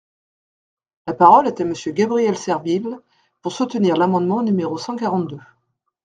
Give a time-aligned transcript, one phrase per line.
[1.05, 2.97] La parole est à Monsieur Gabriel Serville,
[3.43, 5.37] pour soutenir l’amendement numéro cent quarante-deux.